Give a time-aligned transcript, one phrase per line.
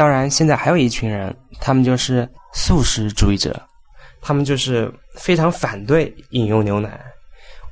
[0.00, 3.60] 当然，现在还有一群人，他们就是素食主义者，
[4.22, 6.98] 他们就是非常反对饮用牛奶。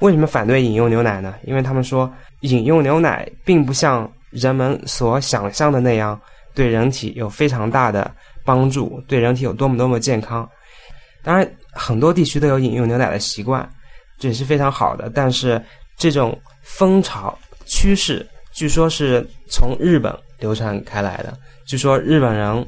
[0.00, 1.36] 为什么反对饮用牛奶呢？
[1.44, 6.20] 因为他们说，饮用牛奶并不像人们所想象的那样
[6.54, 8.14] 对人体有非常大的
[8.44, 10.46] 帮助，对人体有多么多么健康。
[11.22, 13.66] 当然，很多地区都有饮用牛奶的习惯，
[14.18, 15.08] 这也是非常好的。
[15.08, 15.58] 但是，
[15.96, 21.34] 这种风潮趋势，据说是从日本流传开来的。
[21.68, 22.66] 据说日本人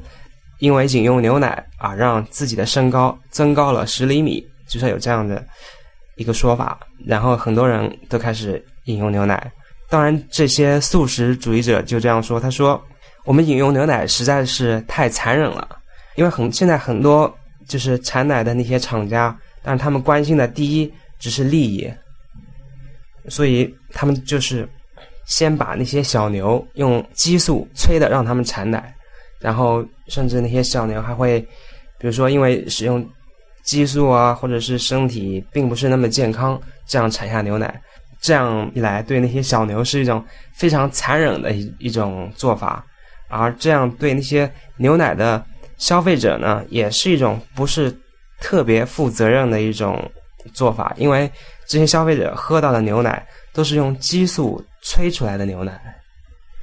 [0.59, 5.43] 因为饮用牛奶啊，让自己的身高增高了十厘米，据说有这样的
[6.17, 6.79] 一个说法。
[7.03, 9.51] 然后很多人都开始饮用牛奶。
[9.89, 12.79] 当然，这些素食主义者就这样说：“他说，
[13.25, 15.67] 我们饮用牛奶实在是太残忍了，
[16.15, 17.35] 因为很现在很多
[17.67, 21.91] 就是产奶的那些厂家，但是他们关心的第一只是利益，
[23.29, 24.69] 所以他们就是。”
[25.31, 28.93] 先把那些小牛用激素催的让它们产奶，
[29.39, 31.39] 然后甚至那些小牛还会，
[31.97, 33.03] 比如说因为使用
[33.63, 37.81] 激素啊，或者是身体并不是那么健康，这样产下牛奶，
[38.19, 40.21] 这样一来对那些小牛是一种
[40.53, 42.85] 非常残忍的一一种做法，
[43.29, 45.41] 而这样对那些牛奶的
[45.77, 47.95] 消费者呢，也是一种不是
[48.41, 49.97] 特别负责任的一种
[50.53, 51.31] 做法，因为
[51.67, 54.63] 这些消费者喝到的牛奶都是用激素。
[54.83, 55.79] 催出来的牛奶，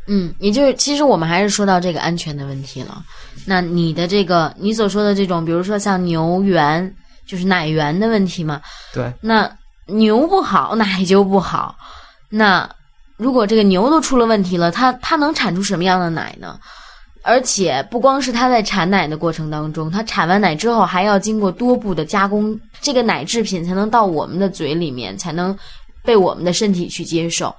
[0.08, 3.00] 嗯，也就是其实我们还是说到这个安全的问题了。
[3.46, 6.92] 那你的这个你所说的这种，比如说像牛源，
[7.28, 8.60] 就是奶源的问题嘛？
[8.92, 9.12] 对。
[9.20, 9.48] 那
[9.86, 11.76] 牛不好，奶就不好。
[12.28, 12.68] 那
[13.16, 16.58] 如果这个牛都出了问题了，它它能产出什么样的奶呢？
[17.22, 25.56] 而且不光是它在产奶的过程当中，它产完奶之后还要经过多步的加工，这个奶制品才能到我们的嘴里面，才能
[26.05, 27.55] 被我们的身体去接受。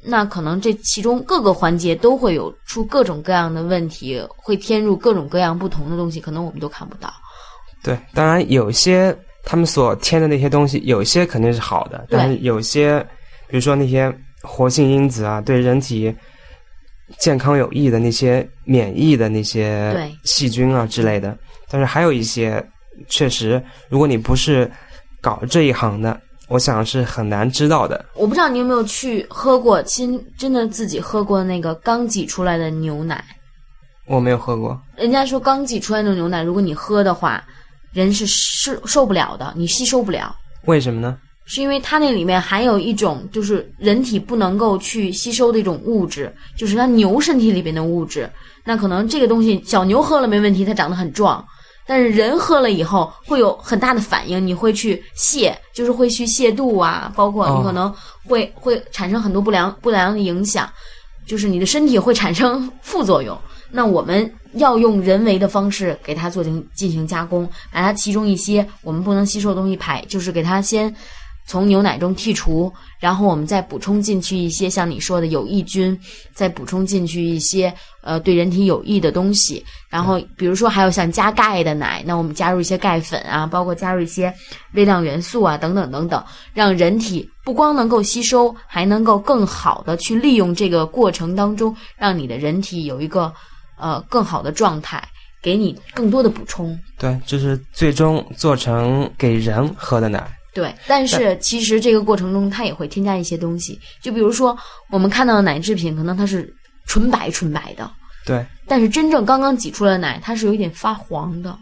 [0.00, 7.12] 那可能这其中各个环节都会有出各种各样的问题，会添入各种各样不同的东西，可能我们都看不到。
[7.82, 13.00] 对，当然有些他们所添的那些东西，有些肯定是好的，但是有些，
[13.48, 14.12] 比如说那些
[14.42, 16.14] 活性因子啊，对人体
[17.18, 21.36] 健康有益的那些免疫的那些细菌啊之类的，
[21.70, 22.62] 但是还有一些
[23.08, 24.70] 确实，如果你不是
[25.20, 26.20] 搞这一行的。
[26.50, 28.02] 我想是很难知道的。
[28.14, 33.22] 我不知道你有没有去喝过，亲真的自己喝过那个刚挤出来的牛奶。
[34.06, 34.80] 我没有喝过。
[34.96, 37.44] 人家说刚挤出来的牛奶，如果你喝的话，
[37.92, 40.34] 人是受受不了的，你吸收不了。
[40.64, 41.18] 为什么呢？
[41.50, 48.30] 是因为它那里面含有一种就是人体不能够去吸收的一种物质，就是它牛身体里边的物质。
[48.64, 51.42] 那可能这个东西小牛喝了没问题，它长得很壮。
[51.86, 57.90] 但是人喝了以后会有很大的反应，你会去泻，就是会去泻肚啊，包括你可能
[58.26, 60.70] 会会产生很多不良不良的影响，
[61.26, 63.34] 就是你的身体会产生 副作用。
[63.70, 70.94] 那我们要用人为的方式给它做进进行加工，把它其中一些我们不能吸收的东西排，就是给它先。
[71.48, 72.70] 从牛奶中剔除，
[73.00, 75.98] 然后我们再补充进去一些像你说的有益菌，
[76.34, 77.72] 再补充进去一些
[78.02, 79.64] 呃对人体有益的东西。
[79.88, 84.32] 然后比如说还有像加钙的奶，那我们加入一些钙粉啊，包括加入一些
[84.74, 86.22] 微量元素啊等等等等，
[86.52, 93.32] 让人体不光能够吸收，还能够更好的去利用这个过程当中，让你的人体有一个
[93.78, 95.02] 呃更好的状态，
[95.42, 96.78] 给你更多的补充。
[96.98, 100.37] 对，就是最终做成给人喝的奶。
[100.58, 104.58] 对，但是其实这个过程中它也会添加一些东西，就比如说
[104.90, 106.52] 我们看到的奶制品，可能它是
[106.84, 107.88] 纯白纯白的，
[108.26, 111.56] 对，但是真正刚刚挤出来的奶，它是有一点发黄的。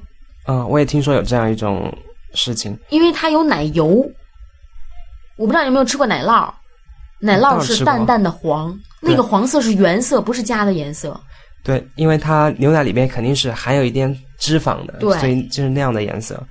[0.49, 1.95] 嗯，我也听说有这样一种
[2.33, 4.03] 事情，因为它有奶油。
[5.37, 6.51] 我不知道有没有吃过奶酪，
[7.21, 11.21] 奶酪是淡淡的黄，那个黄色是原色，不是加的颜色。
[11.63, 16.43] 对，因为它牛奶里面肯定是含有一点脂肪的，对，所以就是那样的颜色。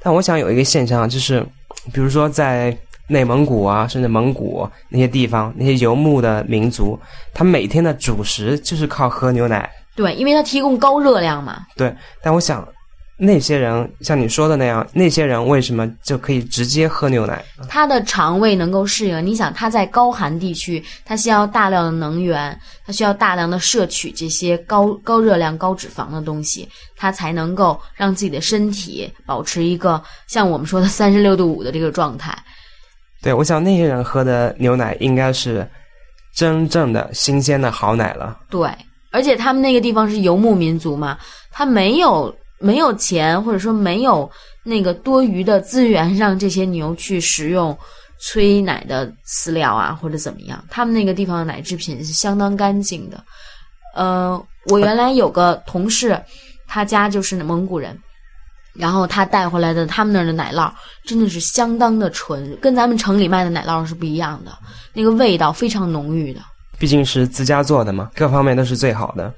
[0.00, 1.46] 但我想有一个现象就是。
[1.92, 2.76] 比如说，在
[3.08, 6.98] 内蒙古啊，甚至蒙古那些地方，那些游牧的民族，
[7.32, 9.70] 他每天的主食就是靠喝牛奶。
[9.96, 11.66] 对，因为它提供高热量嘛。
[11.76, 12.66] 对，但我想。
[13.18, 17.44] 那些人像你说的那样，那些人为什么就可以直接喝牛奶？
[17.68, 19.24] 他的肠胃能够适应。
[19.24, 32.36] 你想，他在高寒地区，他需要大量的能源，他需要大量的摄取这些高高热量、高脂肪的东西，他才能够让自己的身体保持一个像我们说的三十六度五的这个状态。
[33.22, 35.68] 对，我想那些人喝的牛奶应该是
[36.34, 38.36] 真正的新鲜的好奶了。
[38.50, 38.68] 对，
[39.12, 41.16] 而且他们那个地方是游牧民族嘛，
[41.52, 42.34] 他没有。
[42.62, 44.30] 没有钱，或者说没有
[44.62, 47.76] 那个多余的资源，让这些牛去食用
[48.20, 50.64] 催奶的饲料啊，或者怎么样？
[50.70, 53.22] 他们那个地方的奶制品是相当干净的，
[53.96, 56.16] 呃，我原来有个同事，
[56.68, 57.98] 他家就是蒙古人，
[58.74, 60.72] 然后他带回来的他们那儿的奶酪
[61.04, 64.56] 真的是相当的纯，跟咱们城里卖的奶酪是不一样的，
[64.92, 66.40] 那个味道非常浓郁的。
[66.78, 69.32] 毕竟是自家做的嘛，各方面都是最好的。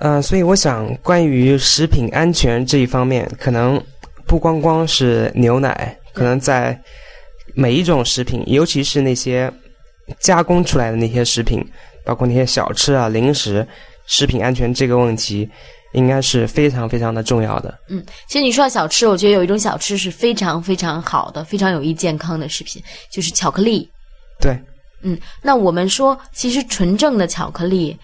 [0.00, 3.82] 嗯、所以我想，关于食品安全这一方面，可能
[4.26, 6.78] 不光光是牛奶，可能在
[7.54, 9.52] 每一种食品，尤其是那些
[10.20, 11.64] 加工出来的那些食品，
[12.04, 13.66] 包括那些小吃啊、零食，
[14.06, 15.48] 食品安全这个问题，
[15.94, 17.76] 应该是非常非常的重要的。
[17.88, 23.88] 嗯，其实你说到小吃，我觉得有一种小吃是非常非常好的，非常有益健康的食品，就是巧克力。
[24.40, 24.56] 对，
[25.02, 27.98] 嗯，那我们说，其实纯正的巧克力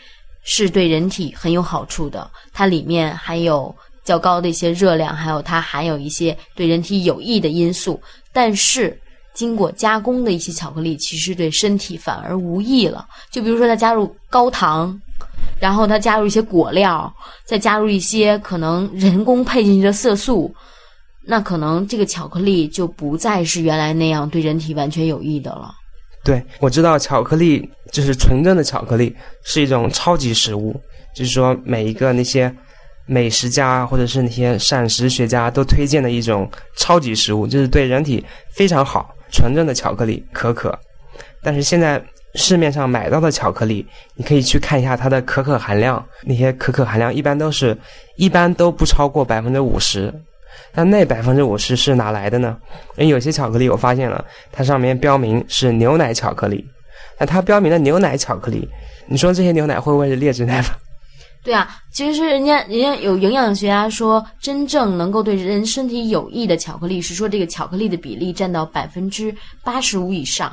[0.45, 3.75] 是对人体很有好处的，它里面含有
[4.05, 8.01] 较高的一些热量，还有它含有一些对人体有益的因素。
[8.33, 8.97] 但是
[9.35, 13.07] 经过加工的一些巧克力，其实对身体反而无益了。
[13.31, 14.97] 就比如说它加入高糖，
[15.59, 17.13] 然后它加入一些果料，
[17.45, 20.55] 再加入一些可能人工配进去的色素。
[21.27, 25.75] 那可能这个巧克力就不再是原来那样对人体完全有益的了。
[26.25, 30.75] 对，我知道巧克力就是纯正的巧克力是一种超级食物，
[31.15, 32.53] 就是说每一个那些
[33.07, 39.15] 美食家或者是那些膳食学家都推荐的一种超级食物，就是对人体非常好。
[39.31, 40.79] 纯正的巧克力可可，
[41.43, 42.01] 但是现在
[42.37, 43.85] 市面上买到的巧克力，
[44.15, 47.77] 你可以去看一下它的可可含量，那些可可含量一般都是
[48.17, 50.15] 一般都不超过百分之五十。
[50.75, 52.57] 那那百分之五十是哪来的呢？
[52.97, 56.65] 因为有些巧克力我发现了，它上面标明是牛奶巧克力，
[57.19, 58.69] 那它标明的牛奶巧克力，
[59.07, 60.75] 你说这些牛奶会不会是劣质奶粉？
[61.43, 70.51] 对啊，其实是人家人家有营养学家说，真正能够对人身体有益的巧克力，是说这个巧克力的比例占到百分之八十五以上。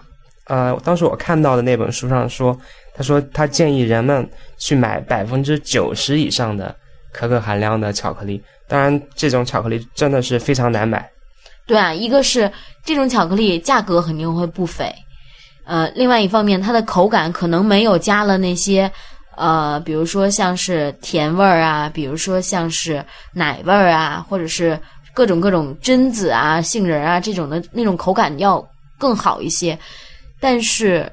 [0.47, 2.57] 呃，当时我看到的那本书上说，
[2.93, 6.75] 他说他建议人们去买百分之九十以上的
[7.11, 8.41] 可可含量的巧克力。
[8.67, 11.09] 当然，这种巧克力真的是非常难买。
[11.65, 12.51] 对啊，一个是
[12.83, 14.93] 这种巧克力价格肯定会不菲，
[15.65, 18.91] 呃，另外一方面它的口感可能没有加了那些。
[19.37, 23.03] 呃，比如说像是甜味儿啊，比如说像是
[23.33, 24.77] 奶味儿啊，或者是
[25.13, 28.63] 各种各种榛子啊、杏仁啊这种的那种口感要
[28.97, 29.77] 更好一些，
[30.39, 31.09] 但是，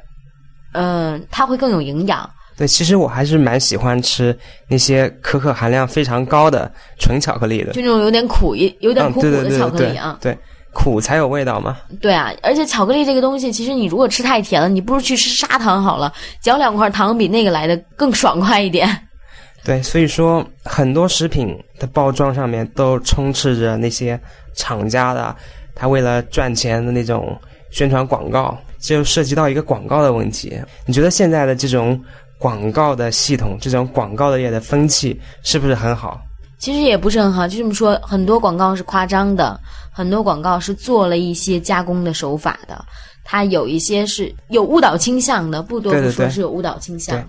[0.72, 2.28] 嗯、它会更有营养。
[2.58, 6.69] 对，其实我还是蛮喜欢吃那些可可含量非常高的
[6.99, 10.19] 纯巧克力的，就那种有点苦、一有点嗯，苦苦的巧克力啊。
[10.20, 10.37] 对，
[10.75, 11.76] 苦才有味道嘛。
[12.00, 16.12] 对啊，而且巧克力这个东西，其实你如果吃太甜了，你不如去吃砂糖好了，
[16.43, 18.88] 嚼两块糖比那个来的更爽快一点。
[19.64, 24.19] 对，所以说很多食品的包装上面都充斥着那些
[24.56, 25.32] 厂家的，
[25.76, 27.40] 他为了赚钱的那种
[27.70, 30.58] 宣传广告，这就涉及到一个广告的问题。
[30.87, 32.00] 你觉得现在的这种
[32.38, 36.20] 广告的系统，这种广告的业的风气是不是很好？
[36.58, 39.61] 其实也不是很好，就这么说，很多广告是夸张的，
[39.93, 42.85] 很多广告是做了一些加工的手法的，
[43.25, 47.17] 它有一些是有误导倾向的，不多不说是有误导倾向。
[47.17, 47.25] 对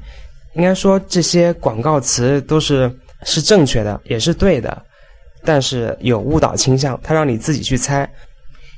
[0.56, 2.92] 应该说这些广告词都是
[3.24, 4.82] 是正确的，也是对的，
[5.44, 8.12] 但是有误导倾向，它让你自己去猜。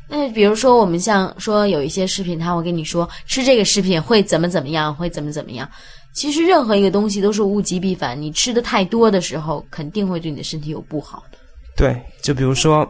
[0.10, 5.68] 那比如说，我们像说有一些视频，他会跟你说吃这个食品会怎么怎么样，会怎么怎么样。
[6.14, 11.38] 其实任何一个东西都是物极必反，你吃的太多的时候，肯定会对你的身体有不好的。
[11.76, 12.90] 对，就比如说，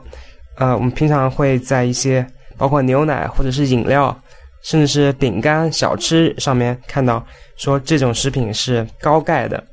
[0.58, 2.26] 呃，我们平常会在一些
[2.58, 4.16] 包括牛奶或者是饮料，
[4.64, 7.26] 甚至是饼干、小吃上面看到
[7.58, 9.64] 说这种食品是高钙的，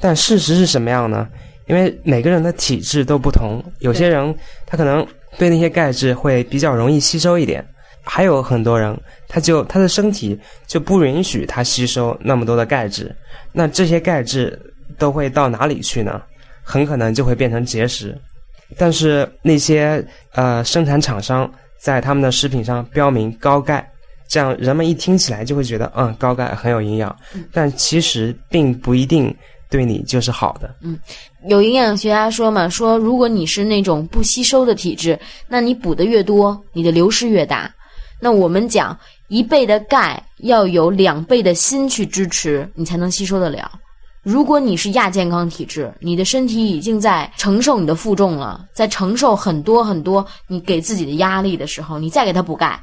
[0.00, 1.28] 但事实是什么样呢？
[1.68, 4.34] 因为每个人的体质都不同，有些人
[4.66, 5.06] 他可能
[5.38, 7.64] 对那些钙质会比较容易吸收一点，
[8.04, 13.14] 还有很多人他就他的身体就不允许他吸收那么多的钙质，
[13.52, 14.60] 那这些钙质
[14.98, 16.20] 都会到哪里去呢？
[16.62, 18.16] 很可能就会变成结石。
[18.78, 23.86] 但是那些呃生产厂商在他们的食品上标明高钙，
[24.28, 27.14] 这样人们一听起来就会觉得嗯高钙很有营养，
[27.52, 29.34] 但其实并不一定
[29.68, 30.74] 对你就是好的。
[30.80, 30.98] 嗯
[31.48, 35.18] 有营养学家说嘛，说如果你是那种不吸收的体质，
[35.48, 37.72] 那你补的越多，你的流失越大。
[38.24, 43.68] 那我们讲一倍的钙要有两倍的锌去支持，你才能吸收得了。
[44.22, 52.80] 如果你是亚健康体质，你的身体已经在承受你的负重了，在承受很多很多你给自己的压力的时候，你再给它补钙，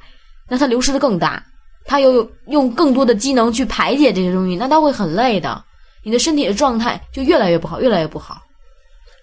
[0.50, 1.42] 那它流失的更大，
[1.86, 5.64] 它又用更多的机能去排解这些东西，那它会很累的，
[6.04, 8.42] 你的身体的状态就越来越不好，越来越不好。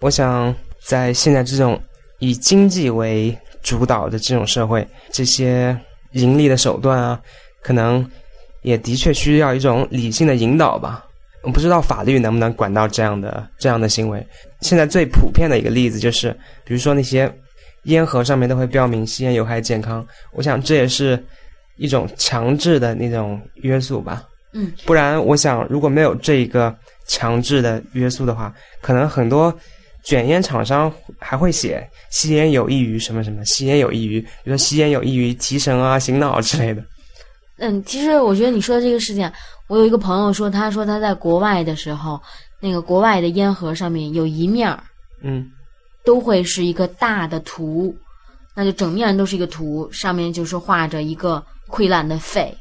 [0.01, 1.79] 我想在现在这种
[2.21, 5.79] 以经济为主导的这种社会，这些
[6.17, 7.21] 盈利的手段啊，
[7.63, 8.05] 可能
[8.63, 11.05] 也的确需要一种理性的引导吧。
[11.43, 14.27] 我不知道法律能不能管到这样的这样的行为。
[14.63, 16.33] 现在最普遍的一个例子就是，
[16.65, 17.33] 比如说那些
[17.85, 21.23] 烟盒上面都会标明吸烟有害健康，我想这也是
[21.77, 24.25] 一种强制的那种约束吧。
[24.55, 26.75] 嗯，不然我想如果没有这一个
[27.07, 29.57] 强制的约束的话，可能很多
[30.07, 36.81] 卷烟厂商还会写吸烟有益于什么什么，吸烟有益于，比如说吸烟有益于提神啊、醒脑之类的。
[37.59, 39.29] 嗯，其实我觉得你说的这个事情，
[39.67, 42.21] 我有一个朋友说，他说他在国外的时候，
[42.61, 44.81] 那个国外的烟盒上面有一面儿，
[45.25, 45.51] 嗯，
[46.05, 47.93] 都会是一个大的图，
[48.55, 52.57] 那就整面都是一个图，上面就是画着一个溃烂的肺，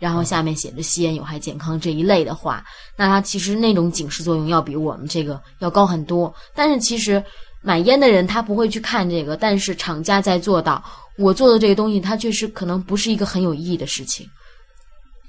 [0.00, 2.64] 然后下面写着吸烟有害健康这一类的话，
[2.96, 6.34] 那它其实那种警示作用要比我们这个要高很多。
[6.54, 7.22] 但是其实
[7.62, 10.82] 买烟的人他不会去看这个，但是厂家在做到，
[11.18, 14.26] 我做的这个东西，它确实可能不是一个很有意义的事情。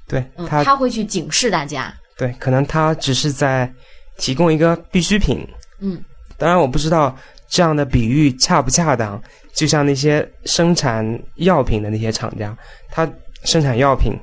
[0.08, 1.94] 对他，他会去警示大家。
[2.16, 3.72] 对，可能他只是在
[4.16, 5.46] 提供一个必需品。
[5.80, 6.02] 嗯，
[6.38, 7.14] 当然我不知道
[7.48, 9.22] 这样的比喻恰不恰当。
[9.54, 12.56] 就像那些生产药品的那些厂家，
[12.90, 13.06] 他
[13.44, 14.14] 生产药品，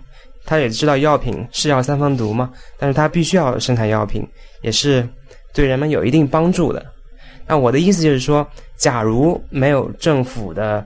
[0.49, 4.27] 他也知道药品是药三分毒嘛，但是他必须要生产药品，
[4.63, 5.07] 也是
[5.53, 6.83] 对人们有一定帮助的。
[7.45, 10.83] 那我的意思就是说，假如没有政府的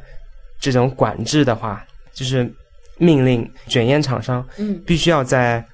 [0.59, 2.53] 这种管制的话，就是。
[2.99, 5.65] 命令卷烟厂商，嗯，必须要在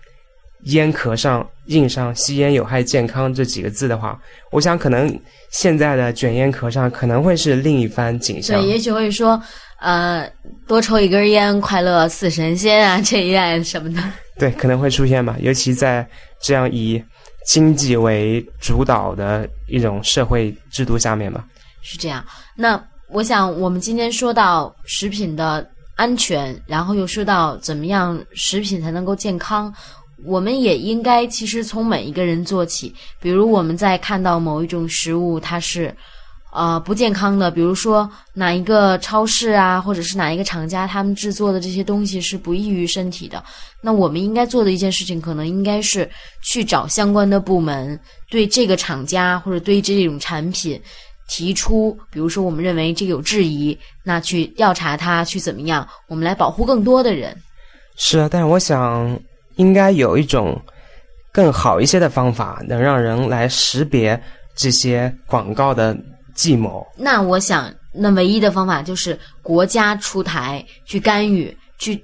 [0.63, 4.17] 烟壳上印上“吸烟有害健康”这几个字的话，
[4.51, 5.19] 我想可能
[5.51, 8.59] 现在的卷烟壳上可能会是另一番景象。
[8.61, 9.39] 对，也许会说，
[9.79, 10.31] 呃，
[10.67, 14.01] 多抽一根烟，快乐似神仙啊，这一类什么的。
[14.37, 16.07] 对，可能会出现吧，尤其在
[16.41, 17.03] 这样以
[17.45, 21.45] 经济为主导的一种社会制度下面吧。
[21.81, 22.23] 是这样。
[22.55, 25.69] 那我想，我们今天说到食品的。
[25.99, 29.69] 安全，然后又说到怎么样食品才能够健康，
[30.23, 32.95] 我们也应该其实从每一个人做起。
[33.19, 35.93] 比如我们在看到某一种食物它是，
[36.51, 43.43] 呃不健康的，比如说哪一个超市啊，或者是哪一个厂家他们制作的这些东西是不益于身体的，
[43.81, 46.09] 那我们应该做的一件事情，可能应该是
[46.43, 50.81] 去找相关的部门，对这个厂家或者对这种产品。
[51.31, 55.87] 提出，比如说我们认为这个有质疑，那去调查它，去怎么样？
[56.07, 57.37] 我们来保护更多的人。
[57.95, 59.15] 是啊，但是我想
[59.57, 60.59] 应该有一种
[61.31, 64.19] 更好一些的方法，能让人来识别
[64.55, 65.95] 这些广告的
[66.39, 66.85] 计谋。
[66.95, 72.01] 那我想，那唯一的方法就是国家出台去干预，去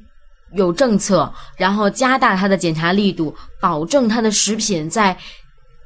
[0.53, 5.15] 有政策，然后加大它的检查力度，保证它的食品在。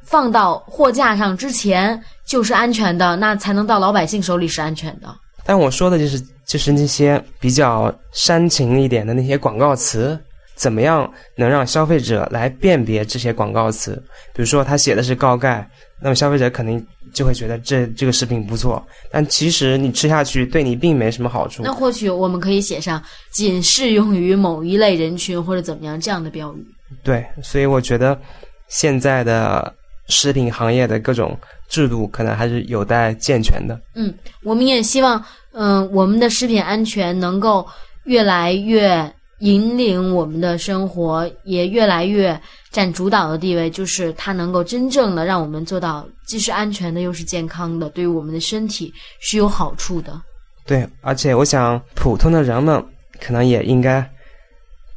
[0.02, 5.16] 放到货架上之前就是安全的，那才能到老百姓手里是安全的。
[5.46, 10.20] 但我说的就是就是那些比较煽情一点的那些广告词，
[10.56, 14.04] 怎么样能让消费者来辨别这些广告词？
[14.34, 15.70] 比如说他写的是高钙，
[16.02, 21.64] 那么消费者肯定就会觉得这这个食品不错，但其实你吃下去对你并没什么好处。
[21.64, 23.02] 那或许我们可以写上
[23.32, 26.66] 仅适用于某一类人群或者怎么样这样的标语。
[27.04, 28.20] 对，所以我觉得
[28.68, 29.74] 现在的。
[30.12, 31.38] 食品行业的各种
[31.68, 33.80] 制度可能还是有待健全的。
[33.94, 37.64] 嗯，我们也希望，嗯，我们的食品安全能够
[38.06, 39.08] 越来越
[39.42, 42.42] 引领我们的生活，也越来越
[42.72, 43.70] 占主导的地位。
[43.70, 50.22] 就是它能够真正的让我们做到既是安全的，又是健康的，对于我们的身体是有好处的。
[50.66, 52.84] 对，而且我想，普通的人们
[53.20, 54.08] 可能也应该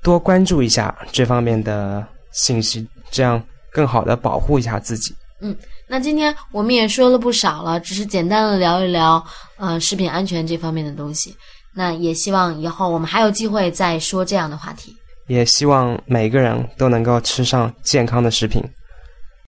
[0.02, 3.42] 多关注一下这方面的信息，这样。
[3.74, 5.14] 更好的保护一下自己。
[5.40, 5.56] 嗯，
[5.88, 9.24] 那今天我们也说了不少了，只是简单的聊一聊，
[9.56, 11.34] 呃，食品安全这方面的东西。
[11.74, 14.94] 那也希望以后我们还有机会再说这样的话题。
[15.32, 18.62] 也希望每个人都能够吃上健康的食品。